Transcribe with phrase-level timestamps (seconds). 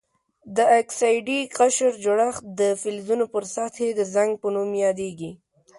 [0.57, 5.31] د اکسایدي قشر جوړښت د فلزونو پر سطحې د زنګ په نوم یادیږي.